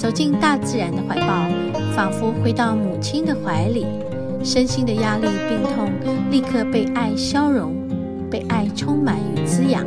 [0.00, 1.46] 走进大自然的怀抱，
[1.94, 3.84] 仿佛回到母亲的怀里，
[4.42, 5.92] 身心的压力、病痛
[6.30, 7.74] 立刻被爱消融，
[8.30, 9.84] 被爱充满与滋养。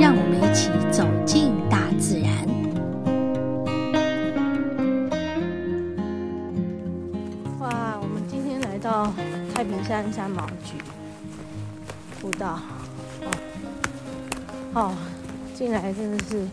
[0.00, 2.30] 让我们一起走进大自然。
[7.58, 9.12] 哇，我们今天来到
[9.52, 10.78] 太平山山毛櫸
[12.20, 12.60] 步道，
[13.24, 13.30] 哦，
[14.74, 14.92] 哦，
[15.54, 16.46] 进来真的是。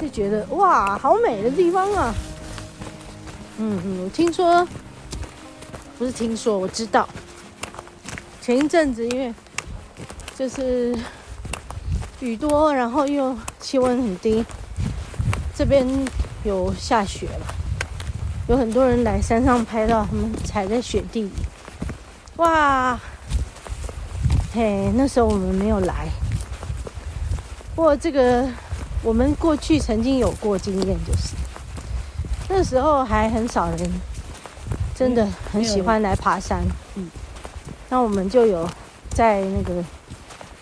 [0.00, 2.14] 就觉得哇，好美的地方啊！
[3.58, 4.68] 嗯嗯，我听说，
[5.98, 7.08] 不是听说，我知道。
[8.42, 9.34] 前一阵子因为
[10.36, 10.94] 就是
[12.20, 14.44] 雨多，然后又气温很低，
[15.54, 15.86] 这边
[16.44, 17.46] 有下雪了，
[18.48, 21.30] 有很多人来山上拍到他们踩在雪地里。
[22.36, 23.00] 哇，
[24.52, 26.06] 嘿，那时候我们没有来，
[27.74, 28.46] 不过这个。
[29.06, 31.36] 我们过去曾经有过经验，就是
[32.48, 34.00] 那时候还很少人
[34.96, 37.08] 真的很喜欢来爬山，嗯，
[37.88, 38.68] 那我们就有
[39.10, 39.80] 在那个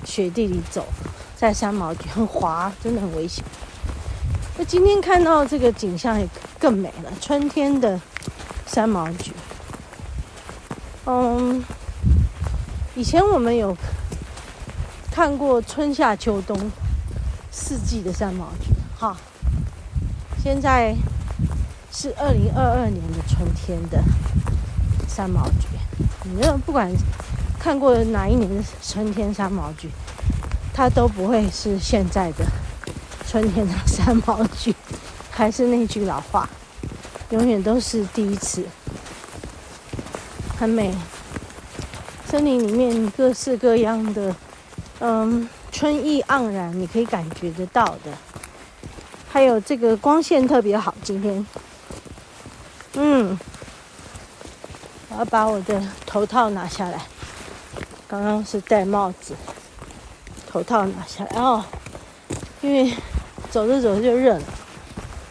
[0.05, 0.85] 雪地里走，
[1.35, 3.43] 在山毛櫸很滑，真的很危险。
[4.59, 6.29] 那今天看到这个景象也
[6.59, 7.99] 更美了，春天的
[8.67, 9.33] 山毛菊。
[11.07, 11.65] 嗯，
[12.95, 13.75] 以前我们有
[15.11, 16.71] 看过春夏秋冬。
[17.57, 19.17] 四季的三毛菊，哈，
[20.43, 20.93] 现在
[21.93, 24.03] 是二零二二年的春天的
[25.07, 25.69] 三毛菊。
[26.25, 26.91] 你们不管
[27.57, 29.89] 看过哪一年的春天三毛菊，
[30.75, 32.45] 它都不会是现在的
[33.25, 34.75] 春天的三毛菊。
[35.31, 36.49] 还是那句老话，
[37.31, 38.65] 永远都是第一次。
[40.59, 40.93] 很美，
[42.27, 44.35] 森林里面各式各样的，
[44.99, 45.49] 嗯。
[45.75, 48.13] 春意盎然，你可以感觉得到的。
[49.29, 51.45] 还有这个光线特别好，今天，
[52.93, 53.37] 嗯，
[55.09, 57.05] 我要把我的头套拿下来。
[58.07, 59.35] 刚刚是戴帽子，
[60.49, 61.65] 头套拿下来哦，
[62.61, 62.95] 因为
[63.51, 64.45] 走着走着就热了。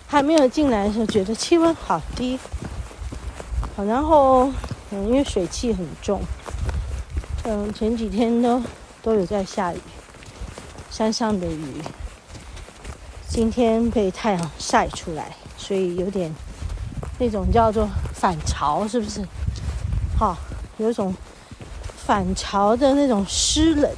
[0.07, 2.37] 还没有进来的时候，觉得气温好低。
[3.77, 4.51] 好，然后
[4.91, 6.21] 嗯，因为水汽很重，
[7.45, 8.61] 嗯，前几天都
[9.01, 9.77] 都有在下雨。
[10.93, 11.81] 山上的雨，
[13.27, 16.31] 今天被太阳晒出来，所以有点
[17.17, 19.25] 那种叫做反潮，是不是？
[20.15, 20.37] 好，
[20.77, 21.11] 有一种
[22.05, 23.91] 反潮的那种湿冷，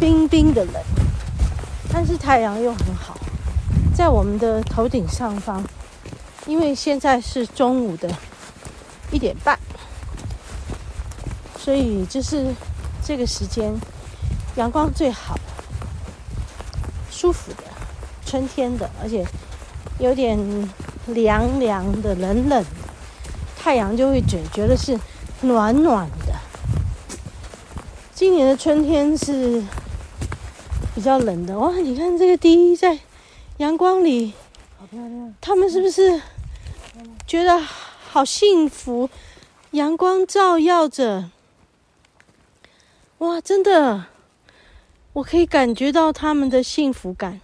[0.00, 0.82] 冰冰的冷。
[1.92, 3.14] 但是太阳又很好，
[3.94, 5.62] 在我们的头顶上方，
[6.46, 8.10] 因为现在是中午的
[9.10, 9.58] 一点半，
[11.58, 12.54] 所以就是
[13.04, 13.70] 这个时间
[14.56, 15.38] 阳光最好。
[17.24, 17.62] 舒服的，
[18.26, 19.24] 春天的，而且
[19.98, 20.38] 有点
[21.06, 22.64] 凉凉的、冷冷的，
[23.58, 25.00] 太阳就会觉觉得是
[25.40, 26.34] 暖暖的。
[28.12, 29.64] 今年的春天是
[30.94, 31.74] 比较冷的哇！
[31.76, 32.98] 你看这个滴在
[33.56, 34.34] 阳光里，
[34.78, 35.34] 好漂亮。
[35.40, 36.20] 他们是不是
[37.26, 39.08] 觉得好幸福？
[39.70, 41.30] 阳光照耀着，
[43.16, 44.08] 哇，真的。
[45.14, 47.40] 我可以感觉到他们的幸福感。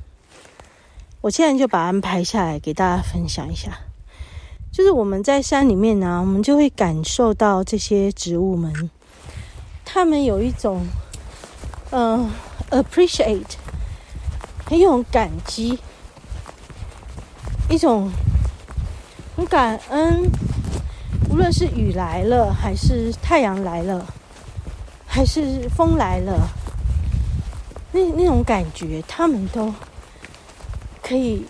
[1.21, 3.79] 我现在就把安排下来给大家分享一下。
[4.73, 8.91] 就是我们在山里面呢、我们就会感受到这些植物们，
[9.85, 10.85] 他们有一种
[11.91, 12.29] 嗯、
[12.71, 13.53] 呃、appreciate，
[14.67, 15.79] 很有感激，
[17.69, 18.11] 一种
[19.37, 20.29] 很感恩。
[21.31, 24.05] 无论是雨来了，还是太阳来了，
[25.07, 26.49] 还是风来了。
[27.93, 29.75] 那那种感觉，他们都
[31.03, 31.45] 可以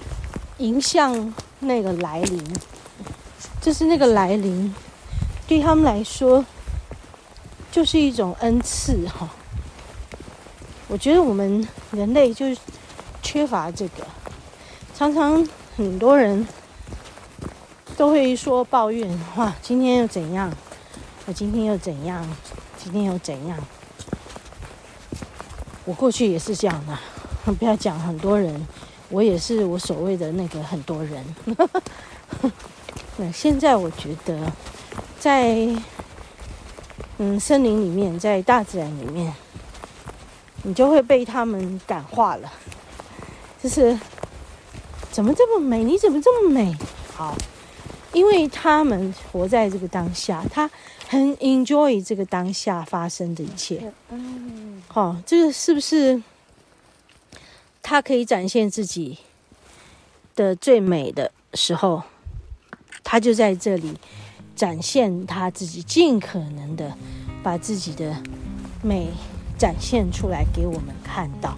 [0.58, 2.42] 迎向那个来临，
[3.60, 4.74] 就是那个来临，
[5.46, 6.44] 对他们来说
[7.70, 9.28] 就是一种恩赐哈。
[10.88, 12.46] 我觉得我们人类就
[13.22, 14.06] 缺乏这个，
[14.96, 15.46] 常常
[15.76, 16.46] 很多人
[17.96, 20.50] 都会说抱怨，哇，今天又怎样？
[21.26, 22.26] 我今天又怎样？
[22.76, 23.58] 今天又怎样？
[25.84, 26.98] 我过去也是这样的，
[27.54, 28.66] 不要讲很多人，
[29.08, 31.24] 我也是我所谓的那个很多人。
[33.16, 34.50] 那现在我觉得，
[35.18, 35.68] 在
[37.18, 39.32] 嗯森林里面，在大自然里面，
[40.62, 42.50] 你就会被他们感化了。
[43.62, 43.98] 就是
[45.10, 45.84] 怎么这么美？
[45.84, 46.74] 你怎么这么美？
[47.14, 47.36] 好，
[48.12, 50.70] 因为他们活在这个当下，他
[51.10, 53.92] 很 enjoy 这个当下发生的一切。
[54.10, 56.22] 嗯，好，这个是不是
[57.82, 59.18] 他可以展现自己
[60.36, 62.04] 的最美的时候？
[63.02, 63.96] 他就在这里
[64.54, 66.96] 展现他自己，尽可能的
[67.42, 68.14] 把自己的
[68.80, 69.08] 美
[69.58, 71.56] 展现出来给我们看到。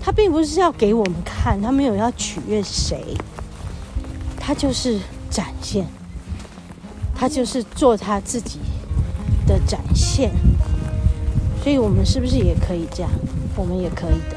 [0.00, 3.14] 他并不是要给我们看，他没有要取悦谁，
[4.40, 4.98] 他就是
[5.28, 5.86] 展现，
[7.14, 8.60] 他就是做他自己
[9.46, 10.30] 的展现。
[11.62, 13.10] 所以我们是不是也可以这样？
[13.56, 14.36] 我们也可以的，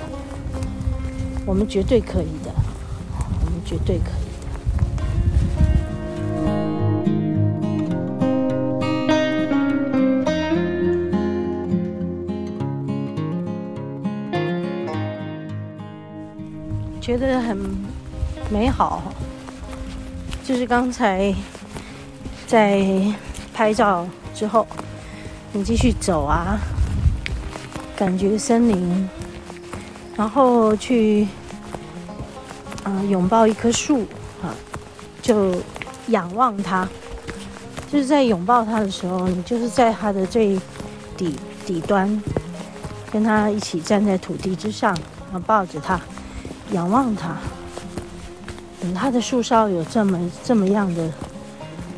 [1.45, 2.51] 我们绝对可以的，
[3.45, 4.27] 我们绝对可以。
[17.01, 17.57] 觉得很
[18.51, 19.01] 美好，
[20.43, 21.33] 就是刚才
[22.45, 22.85] 在
[23.53, 24.67] 拍照之后，
[25.57, 26.59] 你继续走啊，
[27.95, 29.09] 感觉森林，
[30.15, 31.27] 然后去
[32.83, 34.05] 啊、拥抱一棵树
[34.43, 34.53] 啊，
[35.19, 35.55] 就
[36.09, 36.87] 仰望它，
[37.91, 40.59] 就是在拥抱它的时候，你就是在它的最
[41.17, 42.21] 底底端，
[43.11, 44.93] 跟它一起站在土地之上，
[45.31, 45.99] 然后抱着它。
[46.71, 47.35] 仰望它，
[48.79, 51.09] 等它的树梢有这么这么样的，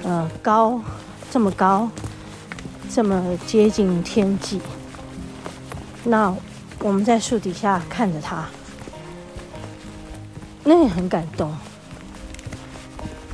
[0.03, 0.79] 呃，高，
[1.29, 1.89] 这么高，
[2.89, 4.59] 这么接近天际。
[6.03, 6.35] 那
[6.79, 8.45] 我们在树底下看着它，
[10.63, 11.55] 那也很感动。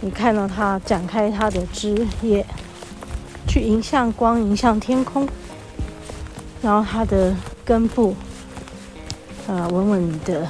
[0.01, 2.45] 你看到它展开它的枝叶，
[3.47, 5.27] 去迎向光，迎向天空，
[6.61, 8.15] 然后它的根部，
[9.47, 10.47] 呃，稳稳的。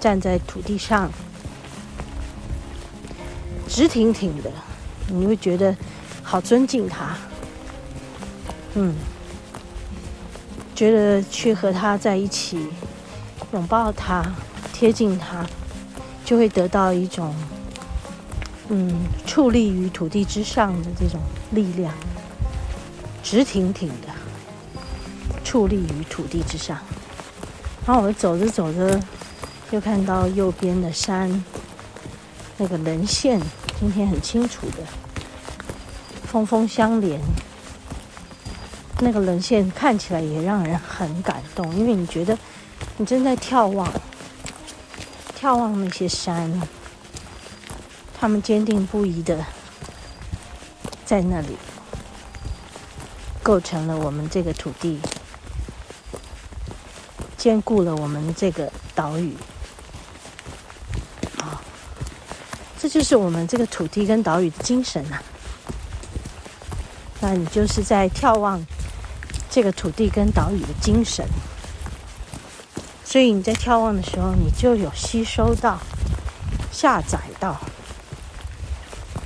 [0.00, 1.08] 站在土地上，
[3.68, 4.50] 直挺挺的，
[5.06, 5.76] 你会觉得
[6.24, 7.16] 好尊敬它。
[8.74, 8.94] 嗯，
[10.74, 12.68] 觉得去和他在一起，
[13.52, 14.24] 拥抱他，
[14.72, 15.44] 贴近他，
[16.24, 17.34] 就会得到一种
[18.68, 18.94] 嗯，
[19.26, 21.20] 矗立于土地之上的这种
[21.50, 21.92] 力量，
[23.22, 24.08] 直挺挺的，
[25.44, 26.78] 矗立于土地之上。
[27.86, 29.00] 然后我们走着走着。
[29.70, 31.42] 就看到右边的山，
[32.58, 33.40] 那个棱线
[33.80, 34.84] 今天很清楚的，
[36.26, 37.18] 峰峰相连。
[39.04, 42.38] 那个沦陷看起来也让人很感动，因为你觉得
[42.96, 43.92] 你正在眺望，
[45.36, 46.62] 眺望那些山，
[48.18, 49.44] 他们坚定不移的
[51.04, 51.56] 在那里，
[53.42, 55.00] 构成了我们这个土地，
[57.36, 59.34] 坚固了我们这个岛屿。
[61.40, 61.60] 啊
[62.78, 65.18] 这就是我们这个土地跟岛屿的精神呐、
[67.20, 68.64] 那你就是在眺望
[69.54, 71.28] 这个土地跟岛屿的精神，
[73.04, 75.78] 所以你在眺望的时候，你就有吸收到、
[76.70, 77.60] 下载到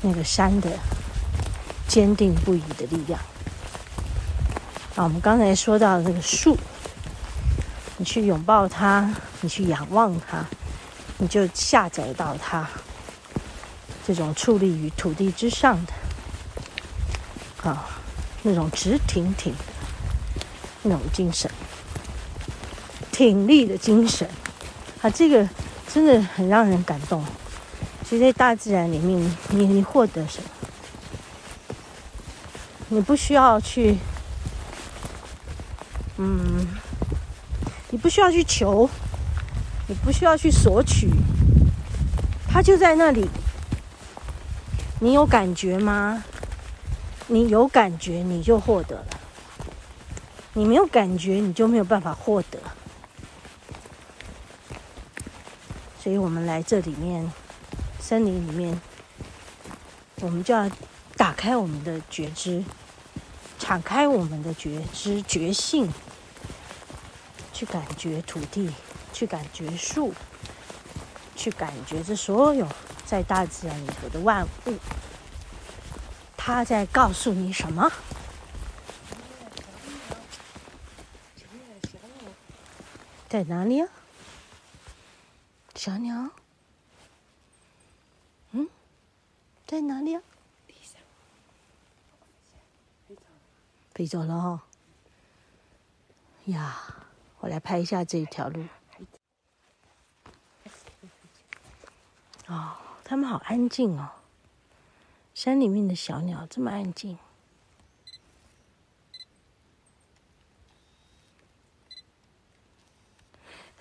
[0.02, 0.69] 那个山的
[1.87, 3.20] 坚定不移的力量。
[4.96, 6.58] 啊，我们刚才说到的这个树，
[7.96, 10.44] 你去拥抱它，你去仰望它，
[11.19, 12.69] 你就下载到它。
[14.05, 15.93] 这种矗立于土地之上的，
[17.70, 17.86] 啊，
[18.43, 19.55] 那种直挺挺
[20.86, 21.50] 那种精神，
[23.12, 24.28] 挺立的精神，
[25.02, 25.48] 啊，这个
[25.93, 27.24] 真的很让人感动。
[28.08, 30.48] 其实，在大自然里面，你你获得什么？
[32.88, 33.98] 你不需要去，
[36.19, 36.69] 嗯，
[37.90, 38.88] 你不需要去求，
[39.88, 41.10] 你不需要去索取，
[42.48, 43.28] 它就在那里。
[45.00, 46.22] 你有感觉吗？
[47.26, 49.16] 你有感觉，你就获得了；
[50.58, 52.58] 你没有感觉，你就没有办法获得。
[56.01, 57.31] 所以我们来这里面，
[58.01, 58.81] 森林里面，
[60.22, 60.67] 我们就要
[61.15, 62.65] 打开我们的觉知，
[63.58, 65.93] 敞开我们的觉知觉性，
[67.53, 68.70] 去感觉土地，
[69.13, 70.15] 去感觉树，
[71.36, 72.67] 去感觉这所有。
[73.05, 74.72] 在大自然里头的万物，
[76.34, 77.93] 它在告诉你什么？
[83.36, 83.88] 在哪里啊？
[85.74, 86.31] 小鸟。
[88.52, 88.66] 嗯，
[89.66, 90.22] 在哪里啊？
[93.93, 94.62] 飞走了哦。
[96.46, 96.82] 呀，
[97.40, 98.64] 我来拍一下这一条路。
[102.46, 104.12] 哦，他们好安静哦。
[105.34, 107.19] 山里面的小鸟这么安静。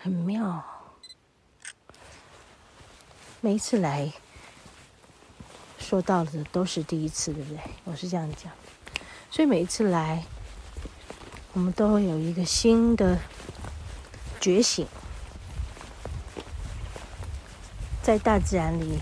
[0.05, 0.63] 很妙。
[3.41, 4.13] 每一次来，
[5.79, 7.59] 说到的都是第一次，对不对？
[7.85, 8.51] 我是这样讲，
[9.31, 10.23] 所以每一次来，
[11.53, 13.17] 我们都会有一个新的
[14.39, 14.85] 觉醒。
[18.03, 18.99] 在大自然里，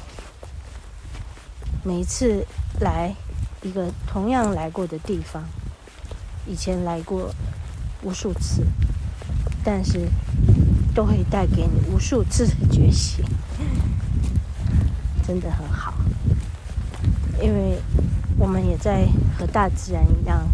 [1.83, 2.45] 每一次
[2.79, 3.13] 来
[3.61, 5.43] 一个同样来过的地方，
[6.47, 7.29] 以前来过
[8.03, 8.63] 无数次，
[9.65, 10.07] 但是
[10.93, 13.25] 都会带给你无数次的觉醒，
[15.25, 15.93] 真的很好。
[17.41, 17.79] 因为
[18.37, 19.07] 我们也在
[19.37, 20.47] 和大自然一样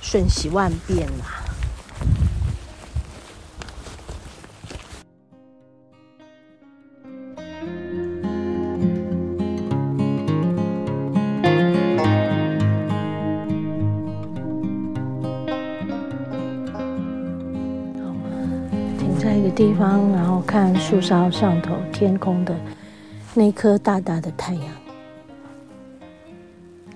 [0.00, 1.08] 瞬息万变
[19.34, 19.50] 那个。
[19.54, 22.56] 地方，然后看树梢上头天空的
[23.34, 24.64] 那颗大大的太阳，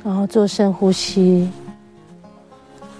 [0.03, 1.49] 然后做深呼吸，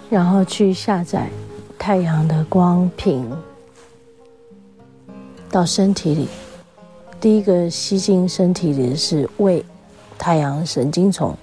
[0.09, 1.29] 然后去下载
[1.77, 3.29] 太阳的光频
[5.51, 6.29] 到身体里。
[7.21, 9.65] 第一个吸进身体里的是胃，
[10.17, 11.35] 太阳神经丛；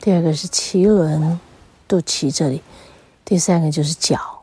[0.00, 1.38] 第二个是脐轮，
[1.86, 2.60] 肚脐这里；
[3.24, 4.37] 第三个就是脚。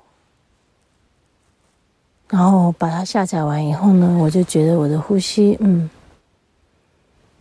[2.36, 5.90] 然后把它下载完以后呢，我就觉得我的呼吸，嗯，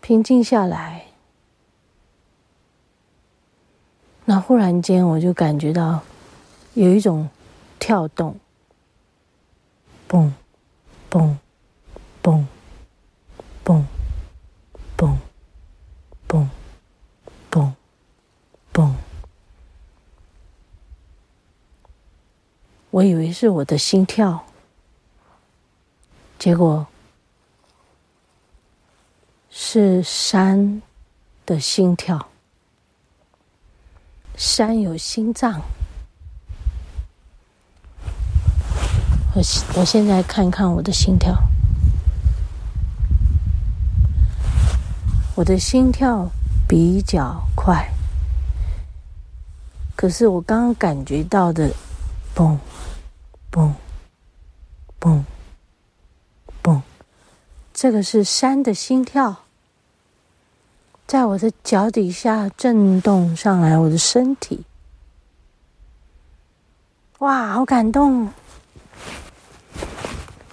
[0.01, 1.05] 平静下来。
[4.25, 6.01] 那忽然间，我就感觉到
[6.75, 7.29] 有一种
[7.81, 8.39] 跳动，
[10.07, 10.33] 蹦，
[11.11, 11.37] 蹦，
[12.23, 12.47] 蹦，
[13.65, 13.85] 蹦，
[14.97, 15.19] 蹦，
[16.29, 16.49] 蹦，
[17.51, 17.75] 蹦，
[18.73, 18.97] 蹦。
[22.93, 24.44] 我以为是我的心跳。
[26.45, 26.87] 结果
[29.49, 30.83] 是山
[31.47, 32.29] 的心跳，
[34.37, 35.63] 山有心脏。
[39.33, 39.41] 我
[39.75, 41.35] 我现在看看我的心跳，
[45.37, 46.31] 我的心跳
[46.69, 47.91] 比较快，
[49.97, 51.71] 可是我刚刚感觉到的，
[52.37, 52.59] 嘣，
[53.51, 53.73] 嘣，
[55.01, 55.25] 嘣。
[57.85, 59.45] 这个是山的心跳，
[61.07, 64.65] 在我的脚底下震动上来，我的身体，
[67.19, 68.31] 哇，好感动！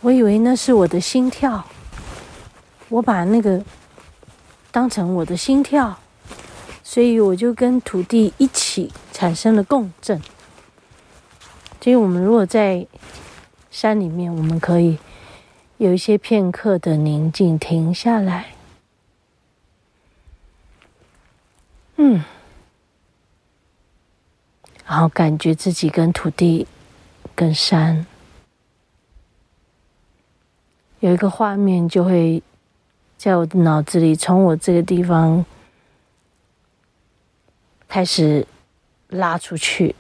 [0.01, 1.65] 我以为那是我的心跳，
[2.89, 3.63] 我把那个
[4.69, 5.97] 当成我的心跳，
[6.83, 10.21] 所以我就跟土地一起产生了共振。
[11.79, 12.85] 所以我们如果在
[13.69, 14.99] 山里面，我们可以。
[15.81, 18.53] 有一些片刻的宁静，停下来，
[21.95, 22.23] 嗯，
[24.85, 26.67] 然后感觉自己跟土地、
[27.33, 28.05] 跟山。
[30.99, 32.43] 有一个画面，就会
[33.17, 35.43] 在我的脑子里，从我这个地方
[37.87, 38.45] 开始
[39.07, 39.95] 拉出去，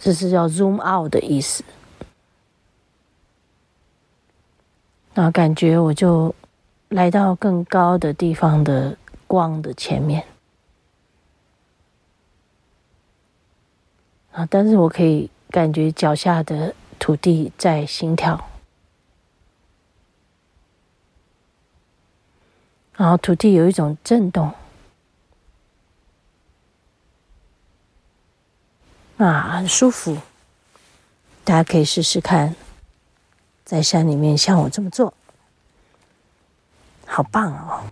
[0.00, 1.62] 这是叫 zoom out 的意思。
[5.14, 6.34] 然后感觉我就
[6.88, 10.24] 来到更高的地方的光的前面，
[14.32, 14.46] 啊！
[14.50, 18.42] 但是我可以感觉脚下的土地在心跳，
[22.96, 24.52] 然后土地有一种震动，
[29.18, 30.16] 啊，很舒服，
[31.44, 32.54] 大家可以试试看。
[33.64, 35.12] 在山里面，像我这么做，
[37.06, 37.84] 好棒哦！